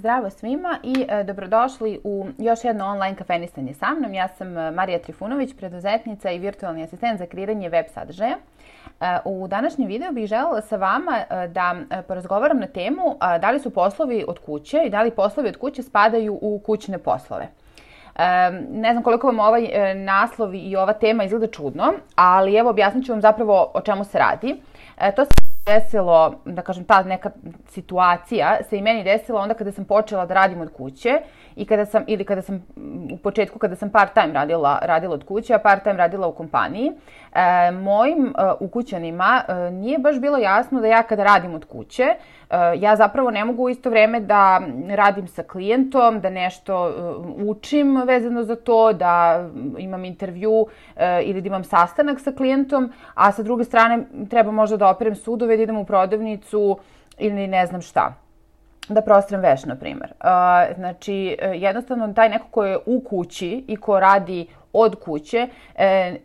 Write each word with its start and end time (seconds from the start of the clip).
Zdravo 0.00 0.30
svima 0.30 0.78
i 0.82 1.06
e, 1.08 1.24
dobrodošli 1.24 2.00
u 2.04 2.26
još 2.38 2.64
jedno 2.64 2.86
online 2.86 3.16
kafenisanje 3.16 3.74
sa 3.74 3.94
mnom. 3.98 4.14
Ja 4.14 4.28
sam 4.28 4.58
e, 4.58 4.70
Marija 4.70 4.98
Trifunović, 4.98 5.56
preduzetnica 5.56 6.30
i 6.30 6.38
virtualni 6.38 6.82
asistent 6.82 7.18
za 7.18 7.26
kreiranje 7.26 7.68
web 7.68 7.84
sadržaja. 7.94 8.36
E, 9.00 9.18
u 9.24 9.48
današnjem 9.48 9.88
videu 9.88 10.12
bih 10.12 10.26
želela 10.26 10.60
sa 10.60 10.76
vama 10.76 11.24
da 11.48 11.76
porazgovaram 12.08 12.58
na 12.58 12.66
temu 12.66 13.16
da 13.40 13.50
li 13.50 13.60
su 13.60 13.70
poslovi 13.70 14.24
od 14.28 14.38
kuće 14.38 14.82
i 14.86 14.90
da 14.90 15.02
li 15.02 15.10
poslovi 15.10 15.48
od 15.48 15.56
kuće 15.56 15.82
spadaju 15.82 16.38
u 16.42 16.60
kućne 16.66 16.98
poslove. 16.98 17.48
Ne 18.70 18.92
znam 18.92 19.02
koliko 19.02 19.26
vam 19.26 19.40
ovaj 19.40 19.94
naslov 19.94 20.54
i 20.54 20.76
ova 20.76 20.92
tema 20.92 21.24
izgleda 21.24 21.46
čudno, 21.46 21.92
ali 22.14 22.56
evo 22.56 22.70
objasnit 22.70 23.06
ću 23.06 23.12
vam 23.12 23.20
zapravo 23.20 23.70
o 23.74 23.80
čemu 23.80 24.04
se 24.04 24.18
radi. 24.18 24.60
To 25.16 25.24
se 25.24 25.49
desilo, 25.66 26.34
da 26.44 26.62
kažem, 26.62 26.84
ta 26.84 27.02
neka 27.02 27.30
situacija 27.68 28.58
se 28.68 28.78
i 28.78 28.82
meni 28.82 29.04
desila 29.04 29.40
onda 29.40 29.54
kada 29.54 29.72
sam 29.72 29.84
počela 29.84 30.26
da 30.26 30.34
radim 30.34 30.60
od 30.60 30.72
kuće 30.72 31.20
i 31.56 31.66
kada 31.66 31.86
sam, 31.86 32.04
ili 32.06 32.24
kada 32.24 32.42
sam 32.42 32.66
u 33.12 33.16
početku 33.16 33.58
kada 33.58 33.76
sam 33.76 33.90
part 33.90 34.14
time 34.14 34.32
radila, 34.32 34.78
radila 34.82 35.14
od 35.14 35.24
kuće, 35.24 35.54
a 35.54 35.58
part 35.58 35.82
time 35.82 35.96
radila 35.96 36.26
u 36.26 36.32
kompaniji, 36.32 36.92
e, 37.32 37.70
mojim 37.70 38.26
e, 38.26 38.52
ukućanima 38.60 39.42
e, 39.48 39.70
nije 39.70 39.98
baš 39.98 40.20
bilo 40.20 40.38
jasno 40.38 40.80
da 40.80 40.86
ja 40.86 41.02
kada 41.02 41.24
radim 41.24 41.54
od 41.54 41.64
kuće, 41.64 42.14
ja 42.78 42.96
zapravo 42.96 43.30
ne 43.30 43.44
mogu 43.44 43.62
u 43.62 43.68
isto 43.68 43.90
vreme 43.90 44.20
da 44.20 44.60
radim 44.88 45.28
sa 45.28 45.42
klijentom, 45.42 46.20
da 46.20 46.30
nešto 46.30 46.88
e, 46.88 46.92
učim 47.44 48.02
vezano 48.06 48.42
za 48.42 48.56
to, 48.56 48.92
da 48.92 49.48
imam 49.78 50.04
intervju 50.04 50.66
e, 50.96 51.22
ili 51.22 51.40
da 51.40 51.46
imam 51.46 51.64
sastanak 51.64 52.20
sa 52.20 52.32
klijentom, 52.32 52.92
a 53.14 53.32
sa 53.32 53.42
druge 53.42 53.64
strane 53.64 54.04
treba 54.30 54.50
možda 54.50 54.76
da 54.76 54.88
operem 54.88 55.14
sudove, 55.14 55.56
da 55.56 55.62
idem 55.62 55.76
u 55.76 55.84
prodavnicu 55.84 56.78
ili 57.18 57.46
ne 57.46 57.66
znam 57.66 57.80
šta 57.80 58.14
da 58.94 59.00
prostrem 59.00 59.40
veš, 59.40 59.64
na 59.64 59.76
primer. 59.76 60.12
Znači, 60.74 61.36
e, 61.40 61.48
jednostavno, 61.48 62.12
taj 62.12 62.28
neko 62.28 62.46
ko 62.50 62.64
je 62.64 62.78
u 62.86 63.00
kući 63.00 63.64
i 63.68 63.76
ko 63.76 64.00
radi 64.00 64.46
od 64.72 64.96
kuće, 65.04 65.48
e, 65.74 65.84
e, 65.84 66.16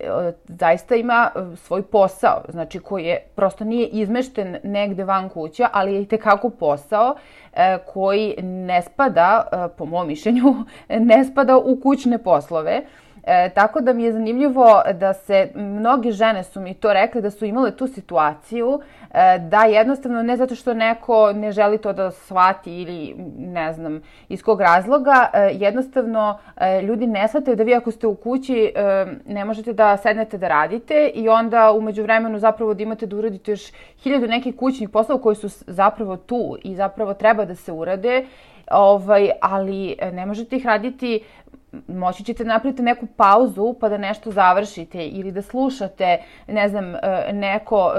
zaista 0.48 0.96
ima 0.96 1.32
e, 1.36 1.56
svoj 1.56 1.82
posao, 1.82 2.42
znači 2.50 2.80
koji 2.80 3.06
je, 3.06 3.28
prosto 3.36 3.64
nije 3.64 3.88
izmešten 3.88 4.58
negde 4.64 5.04
van 5.04 5.30
kuća, 5.30 5.70
ali 5.72 5.94
je 5.94 6.02
i 6.02 6.06
tekako 6.06 6.50
posao 6.50 7.16
e, 7.54 7.78
koji 7.94 8.36
ne 8.42 8.82
spada, 8.82 9.48
e, 9.52 9.78
po 9.78 9.86
mom 9.86 10.08
mišljenju, 10.08 10.56
ne 11.10 11.26
spada 11.26 11.58
u 11.58 11.80
kućne 11.84 12.18
poslove. 12.18 12.72
E, 12.72 12.84
tako 13.54 13.82
da 13.82 13.94
mi 13.94 14.04
je 14.04 14.14
zanimljivo 14.14 14.82
da 14.94 15.14
se, 15.14 15.50
mnoge 15.56 16.12
žene 16.12 16.44
su 16.44 16.60
mi 16.60 16.74
to 16.74 16.94
rekli 16.94 17.22
da 17.22 17.32
su 17.32 17.46
imale 17.46 17.72
tu 17.72 17.88
situaciju 17.88 18.82
e, 19.14 19.40
da 19.40 19.64
jednostavno 19.64 20.24
ne 20.24 20.38
zato 20.38 20.56
što 20.56 20.74
neko 20.74 21.34
ne 21.34 21.52
želi 21.52 21.78
to 21.78 21.94
da 21.94 22.12
shvati 22.12 22.82
ili 22.82 23.16
ne 23.38 23.74
znam 23.74 24.02
iz 24.30 24.44
kog 24.44 24.62
razloga, 24.62 25.30
e, 25.34 25.50
jednostavno 25.54 26.38
e, 26.58 26.82
ljudi 26.82 27.08
ne 27.08 27.28
shvataju 27.28 27.56
da 27.56 27.64
vi 27.64 27.76
ako 27.76 27.92
ste 27.92 28.08
u 28.08 28.16
kući 28.16 28.72
e, 28.76 29.06
ne 29.26 29.46
možete 29.46 29.74
da 29.74 29.98
sednete 29.98 30.38
da 30.38 30.48
radite 30.48 31.12
i 31.14 31.30
onda 31.30 31.72
umeđu 31.72 32.04
vremenu 32.04 32.40
zapravo 32.40 32.74
da 32.74 32.84
imate 32.84 33.06
da 33.06 33.16
uradite 33.16 33.52
još 33.52 33.72
hiljadu 34.04 34.28
nekih 34.28 34.56
kućnih 34.56 34.90
poslova 34.90 35.22
koji 35.22 35.36
su 35.36 35.50
zapravo 35.68 36.18
tu 36.18 36.58
i 36.64 36.76
zapravo 36.76 37.14
treba 37.14 37.46
da 37.46 37.56
se 37.56 37.72
urade 37.72 38.26
ovaj, 38.72 39.30
ali 39.42 39.96
e, 40.00 40.12
ne 40.12 40.26
možete 40.26 40.56
ih 40.56 40.66
raditi 40.66 41.24
moći 41.88 42.24
ćete 42.24 42.44
napraviti 42.44 42.82
neku 42.82 43.06
pauzu 43.06 43.76
pa 43.80 43.90
da 43.90 43.98
nešto 43.98 44.32
završite 44.32 45.08
ili 45.08 45.32
da 45.32 45.42
slušate, 45.42 46.18
ne 46.48 46.70
znam, 46.70 46.96
e, 46.96 47.34
neko, 47.34 47.94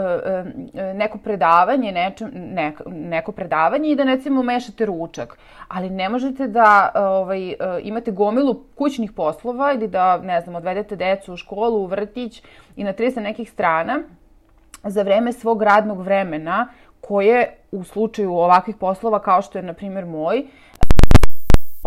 e, 0.75 0.95
neko 0.95 1.19
predavanje, 1.19 1.93
neče, 1.93 2.27
neko, 2.33 2.85
neko 2.87 3.33
predavanje 3.33 3.91
i 3.91 3.97
da 3.97 4.03
recimo 4.03 4.43
mešate 4.43 4.87
ručak. 4.87 5.39
Ali 5.69 5.91
ne 5.91 6.09
možete 6.09 6.49
da 6.49 6.91
ovaj, 6.95 7.55
imate 7.83 8.11
gomilu 8.11 8.65
kućnih 8.75 9.13
poslova 9.13 9.73
ili 9.73 9.89
da, 9.89 10.19
ne 10.19 10.41
znam, 10.41 10.55
odvedete 10.55 10.97
decu 10.97 11.33
u 11.33 11.37
školu, 11.37 11.79
u 11.79 11.87
vrtić 11.87 12.43
i 12.77 12.85
na 12.85 12.93
30 12.93 13.21
nekih 13.21 13.51
strana 13.51 14.03
za 14.85 15.03
vreme 15.03 15.33
svog 15.33 15.63
radnog 15.63 16.01
vremena 16.01 16.69
koje 17.01 17.57
u 17.73 17.85
slučaju 17.85 18.35
ovakvih 18.35 18.77
poslova 18.77 19.19
kao 19.19 19.43
što 19.43 19.59
je 19.59 19.63
na 19.63 19.73
primjer 19.73 20.07
moj 20.07 20.47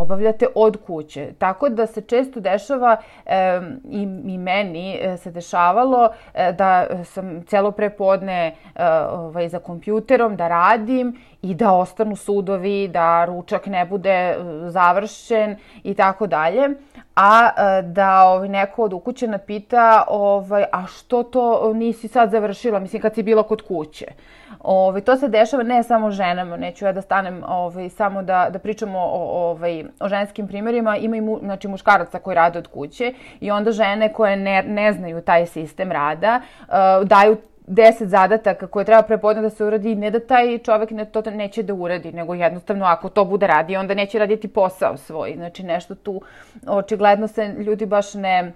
obavljate 0.01 0.47
od 0.55 0.77
kuće. 0.87 1.33
Tako 1.37 1.69
da 1.69 1.87
se 1.87 2.01
često 2.01 2.39
dešava 2.39 2.97
e, 3.25 3.61
i, 3.89 4.01
i 4.25 4.37
meni 4.37 4.97
e, 5.01 5.17
se 5.17 5.31
dešavalo 5.31 6.09
e, 6.33 6.51
da 6.51 6.87
sam 7.03 7.43
celo 7.43 7.71
prepodne 7.71 8.47
e, 8.47 8.85
ovaj, 9.11 9.49
za 9.49 9.59
kompjuterom 9.59 10.35
da 10.35 10.47
radim 10.47 11.17
i 11.41 11.55
da 11.55 11.73
ostanu 11.73 12.15
sudovi, 12.15 12.87
da 12.87 13.25
ručak 13.25 13.65
ne 13.65 13.85
bude 13.85 14.09
e, 14.09 14.35
završen 14.69 15.55
i 15.83 15.93
tako 15.93 16.27
dalje. 16.27 16.69
A 17.15 17.49
e, 17.49 17.81
da 17.81 18.23
ovaj, 18.23 18.49
neko 18.49 18.83
od 18.83 18.93
ukućena 18.93 19.37
pita 19.37 20.03
ovaj, 20.07 20.63
a 20.71 20.85
što 20.87 21.23
to 21.23 21.73
nisi 21.73 22.07
sad 22.07 22.31
završila, 22.31 22.79
mislim 22.79 23.01
kad 23.01 23.15
si 23.15 23.23
bila 23.23 23.43
kod 23.43 23.61
kuće. 23.61 24.05
Ovaj, 24.59 25.01
to 25.01 25.15
se 25.15 25.27
dešava 25.27 25.63
ne 25.63 25.83
samo 25.83 26.11
ženama, 26.11 26.57
neću 26.57 26.85
ja 26.85 26.91
da 26.91 27.01
stanem 27.01 27.43
ovaj, 27.47 27.89
samo 27.89 28.23
da, 28.23 28.49
da 28.49 28.59
pričamo 28.59 28.99
o, 28.99 29.49
ovaj, 29.49 29.83
o 29.99 30.09
ženskim 30.09 30.47
primjerima, 30.47 30.97
ima 30.97 31.17
i 31.17 31.21
mu, 31.21 31.39
znači, 31.43 31.67
muškaraca 31.67 32.19
koji 32.19 32.35
rade 32.35 32.59
od 32.59 32.67
kuće 32.67 33.13
i 33.39 33.51
onda 33.51 33.71
žene 33.71 34.13
koje 34.13 34.35
ne, 34.35 34.63
ne 34.63 34.93
znaju 34.93 35.21
taj 35.21 35.45
sistem 35.45 35.91
rada 35.91 36.41
uh, 36.67 37.07
daju 37.07 37.37
deset 37.69 38.09
zadataka 38.09 38.67
koje 38.67 38.85
treba 38.85 39.01
prepodne 39.01 39.41
da 39.41 39.49
se 39.49 39.63
uradi, 39.63 39.95
ne 39.95 40.11
da 40.11 40.19
taj 40.19 40.57
čovek 40.57 40.91
ne, 40.91 41.05
to 41.05 41.21
neće 41.21 41.63
da 41.63 41.73
uradi, 41.73 42.11
nego 42.11 42.33
jednostavno 42.33 42.85
ako 42.85 43.09
to 43.09 43.25
bude 43.25 43.47
radi, 43.47 43.77
onda 43.77 43.93
neće 43.93 44.19
raditi 44.19 44.47
posao 44.47 44.97
svoj. 44.97 45.33
Znači 45.35 45.63
nešto 45.63 45.95
tu, 45.95 46.21
očigledno 46.67 47.27
se 47.27 47.47
ljudi 47.57 47.85
baš 47.85 48.13
ne, 48.13 48.53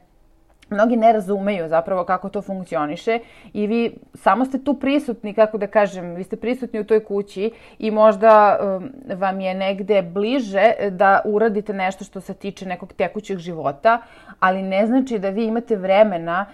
mnogi 0.69 0.95
ne 0.95 1.13
razumeju 1.13 1.67
zapravo 1.67 2.03
kako 2.03 2.29
to 2.29 2.41
funkcioniše 2.41 3.19
i 3.53 3.67
vi 3.67 3.93
samo 4.13 4.45
ste 4.45 4.63
tu 4.63 4.73
prisutni, 4.73 5.33
kako 5.33 5.57
da 5.57 5.67
kažem, 5.67 6.15
vi 6.15 6.23
ste 6.23 6.35
prisutni 6.35 6.79
u 6.79 6.83
toj 6.83 7.03
kući 7.03 7.51
i 7.79 7.91
možda 7.91 8.59
um, 8.61 8.91
vam 9.17 9.39
je 9.39 9.53
negde 9.53 10.01
bliže 10.01 10.73
da 10.89 11.21
uradite 11.25 11.73
nešto 11.73 12.03
što 12.03 12.21
se 12.21 12.33
tiče 12.33 12.65
nekog 12.65 12.93
tekućeg 12.93 13.37
života, 13.37 14.01
ali 14.39 14.61
ne 14.61 14.85
znači 14.85 15.19
da 15.19 15.29
vi 15.29 15.45
imate 15.45 15.75
vremena 15.75 16.45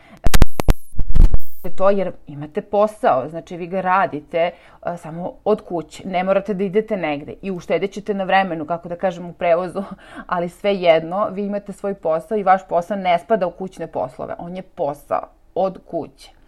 to 1.76 1.90
jer 1.90 2.12
imate 2.28 2.62
posao, 2.62 3.30
znači 3.30 3.58
vi 3.58 3.68
ga 3.68 3.82
radite 3.82 4.52
a, 4.82 4.98
samo 4.98 5.34
od 5.44 5.62
kuće, 5.62 6.08
ne 6.08 6.24
morate 6.24 6.54
da 6.54 6.64
idete 6.64 6.98
negde 6.98 7.34
i 7.42 7.52
uštedit 7.52 7.92
ćete 7.92 8.14
na 8.14 8.24
vremenu, 8.24 8.66
kako 8.66 8.90
da 8.90 8.96
kažem, 8.96 9.26
u 9.26 9.34
prevozu, 9.34 9.84
ali 10.28 10.50
sve 10.50 10.76
jedno, 10.76 11.30
vi 11.32 11.46
imate 11.46 11.74
svoj 11.74 11.94
posao 11.94 12.38
i 12.38 12.44
vaš 12.44 12.68
posao 12.68 12.98
ne 12.98 13.20
spada 13.20 13.48
u 13.48 13.52
kućne 13.52 13.88
poslove, 13.88 14.36
on 14.38 14.56
je 14.56 14.62
posao 14.62 15.28
od 15.56 15.80
kuće. 15.86 16.39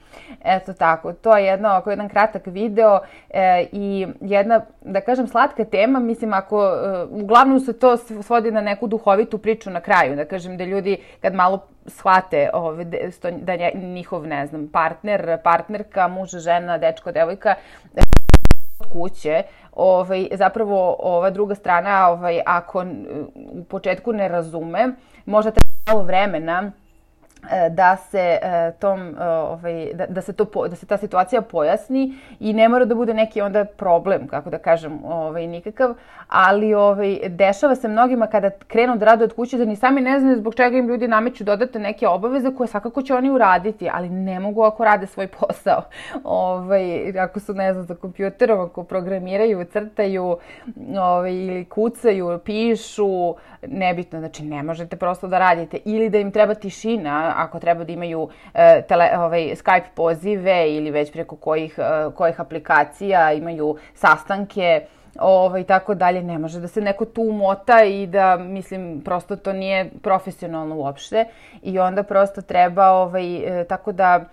Eto 0.45 0.73
tako, 0.73 1.13
to 1.13 1.37
je 1.37 1.45
jedno, 1.45 1.69
ako 1.69 1.89
jedan 1.89 2.09
kratak 2.09 2.41
video 2.45 2.99
e, 3.29 3.65
i 3.71 4.07
jedna, 4.21 4.61
da 4.81 5.01
kažem, 5.01 5.27
slatka 5.27 5.65
tema, 5.65 5.99
mislim, 5.99 6.33
ako, 6.33 6.65
e, 6.65 7.03
uglavnom 7.03 7.59
se 7.59 7.79
to 7.79 7.97
svodi 7.97 8.51
na 8.51 8.61
neku 8.61 8.87
duhovitu 8.87 9.37
priču 9.37 9.69
na 9.69 9.81
kraju, 9.81 10.15
da 10.15 10.25
kažem, 10.25 10.57
da 10.57 10.63
ljudi 10.63 10.97
kad 11.21 11.33
malo 11.33 11.59
shvate 11.85 12.49
ove, 12.53 12.85
da 13.41 13.53
je 13.53 13.71
njihov, 13.73 14.27
ne 14.27 14.47
znam, 14.47 14.67
partner, 14.67 15.37
partnerka, 15.43 16.07
muž, 16.07 16.29
žena, 16.29 16.77
dečko, 16.77 17.11
devojka, 17.11 17.55
kuće, 18.91 19.43
ovaj, 19.71 20.27
zapravo 20.31 20.95
ova 20.99 21.29
druga 21.29 21.55
strana, 21.55 22.09
ovaj, 22.09 22.41
ako 22.45 22.85
u 23.35 23.63
početku 23.63 24.13
ne 24.13 24.27
razume, 24.27 24.93
možda 25.25 25.51
treba 25.51 25.69
malo 25.87 26.03
vremena 26.03 26.71
E, 26.71 26.80
da 27.69 27.97
se 27.97 28.39
e, 28.41 28.71
tom 28.79 28.99
e, 29.01 29.23
ovaj 29.25 29.93
da, 29.93 30.05
da 30.05 30.21
se 30.21 30.33
to 30.33 30.67
da 30.67 30.75
se 30.75 30.85
ta 30.85 30.97
situacija 30.97 31.41
pojasni 31.41 32.13
i 32.39 32.53
ne 32.53 32.69
mora 32.69 32.85
da 32.85 32.95
bude 32.95 33.13
neki 33.13 33.41
onda 33.41 33.65
problem 33.65 34.27
kako 34.27 34.49
da 34.49 34.57
kažem 34.57 35.05
ovaj 35.05 35.47
nikakav 35.47 35.93
ali 36.27 36.73
ovaj 36.73 37.19
dešava 37.29 37.75
se 37.75 37.87
mnogima 37.87 38.27
kada 38.27 38.49
krenu 38.67 38.97
da 38.97 39.05
rade 39.05 39.23
od 39.23 39.35
kuće 39.35 39.57
da 39.57 39.65
ni 39.65 39.75
sami 39.75 40.01
ne 40.01 40.19
znaju 40.19 40.37
zbog 40.37 40.55
čega 40.55 40.77
im 40.77 40.87
ljudi 40.87 41.07
nameću 41.07 41.43
dodatne 41.43 41.79
neke 41.79 42.07
obaveze 42.07 42.55
koje 42.55 42.67
svakako 42.67 43.01
će 43.01 43.15
oni 43.15 43.29
uraditi 43.29 43.89
ali 43.93 44.09
ne 44.09 44.39
mogu 44.39 44.63
ako 44.63 44.85
rade 44.85 45.07
svoj 45.07 45.27
posao. 45.27 45.81
Ovaj 46.23 47.19
ako 47.19 47.39
su 47.39 47.53
ne 47.53 47.73
znam 47.73 47.85
za 47.85 47.95
kompjuterom 47.95 48.59
ako 48.59 48.83
programiraju 48.83 49.65
crtaju 49.65 50.37
ovaj 50.99 51.33
ili 51.33 51.65
kucaju 51.65 52.39
pišu 52.45 53.35
nebitno 53.67 54.19
znači 54.19 54.43
ne 54.43 54.63
možete 54.63 54.95
prosto 54.95 55.27
da 55.27 55.39
radite. 55.39 55.77
Ili 55.85 56.09
da 56.09 56.17
im 56.17 56.31
treba 56.31 56.53
tišina 56.53 57.30
ako 57.37 57.59
treba 57.59 57.83
da 57.83 57.91
imaju 57.93 58.29
e, 58.53 58.81
tele, 58.81 59.09
ovaj, 59.17 59.41
Skype 59.41 59.89
pozive 59.95 60.75
ili 60.75 60.91
već 60.91 61.11
preko 61.11 61.35
kojih, 61.35 61.79
e, 61.79 62.11
kojih 62.15 62.41
aplikacija 62.41 63.33
imaju 63.33 63.75
sastanke, 63.93 64.85
ovaj, 65.19 65.63
tako 65.63 65.93
dalje, 65.93 66.23
ne 66.23 66.37
može 66.37 66.59
da 66.59 66.67
se 66.67 66.81
neko 66.81 67.05
tu 67.05 67.21
umota 67.21 67.83
i 67.83 68.07
da, 68.07 68.37
mislim, 68.37 69.01
prosto 69.05 69.35
to 69.35 69.53
nije 69.53 69.91
profesionalno 70.03 70.75
uopšte. 70.75 71.25
I 71.61 71.79
onda 71.79 72.03
prosto 72.03 72.41
treba, 72.41 72.89
ovaj, 72.89 73.61
e, 73.61 73.63
tako 73.63 73.91
da, 73.91 74.25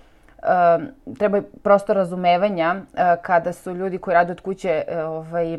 treba 1.19 1.43
prosto 1.63 1.95
razumevanja 1.95 2.77
kada 3.23 3.53
su 3.53 3.75
ljudi 3.75 3.99
koji 3.99 4.15
rade 4.15 4.33
od 4.33 4.41
kuće, 4.41 4.85
ovaj, 5.07 5.59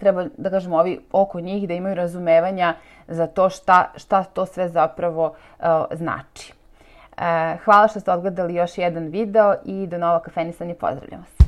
treba 0.00 0.26
da 0.36 0.50
kažemo 0.50 0.76
ovi 0.76 1.00
oko 1.12 1.40
njih 1.40 1.68
da 1.68 1.74
imaju 1.74 1.94
razumevanja 1.94 2.74
za 3.08 3.26
to 3.26 3.50
šta, 3.50 3.92
šta 3.96 4.24
to 4.24 4.46
sve 4.46 4.68
zapravo 4.68 5.34
uh, 5.58 5.66
znači. 5.92 6.52
Uh, 6.52 7.18
hvala 7.64 7.88
što 7.88 8.00
ste 8.00 8.10
odgledali 8.10 8.54
još 8.54 8.78
jedan 8.78 9.06
video 9.06 9.54
i 9.64 9.86
do 9.86 9.98
novog 9.98 10.22
kafenisanja. 10.22 10.74
Pozdravljam 10.74 11.20
vas. 11.20 11.41